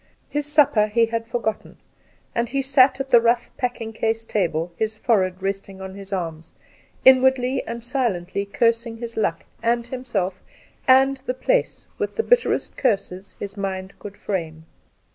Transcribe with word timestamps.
His 0.31 0.47
supper 0.47 0.87
he 0.87 1.05
had 1.05 1.27
forgotten, 1.27 1.77
and 2.33 2.49
he 2.49 2.63
sat 2.63 2.99
at 2.99 3.11
the 3.11 3.21
rough 3.21 3.51
packing, 3.55 3.93
case 3.93 4.25
table, 4.25 4.73
his 4.75 4.95
forehead 4.95 5.43
resting 5.43 5.79
on 5.79 5.93
his 5.93 6.11
arms, 6.11 6.53
in 7.05 7.21
wardly 7.21 7.61
and 7.67 7.83
silently 7.83 8.47
cursing 8.47 8.97
his 8.97 9.15
luck 9.15 9.45
and 9.61 9.85
himself 9.85 10.41
and 10.87 11.17
the 11.27 11.35
place 11.35 11.85
with 11.99 12.15
the 12.15 12.23
bitterest 12.23 12.77
curses 12.77 13.35
his 13.37 13.55
mind 13.55 13.93
could 13.99 14.17
frame. 14.17 14.65